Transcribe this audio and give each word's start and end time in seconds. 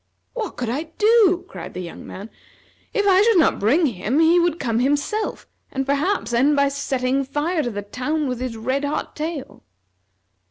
"What 0.33 0.57
could 0.57 0.67
I 0.69 0.85
do?" 0.97 1.45
cried 1.47 1.75
the 1.75 1.79
young 1.79 2.07
man. 2.07 2.31
"If 2.91 3.05
I 3.07 3.21
should 3.21 3.37
not 3.37 3.59
bring 3.59 3.85
him 3.85 4.17
he 4.19 4.39
would 4.39 4.59
come 4.59 4.79
himself 4.79 5.45
and, 5.71 5.85
perhaps, 5.85 6.33
end 6.33 6.55
by 6.55 6.69
setting 6.69 7.23
fire 7.23 7.61
to 7.61 7.69
the 7.69 7.83
town 7.83 8.27
with 8.27 8.39
his 8.39 8.57
red 8.57 8.83
hot 8.83 9.15
tail." 9.15 9.63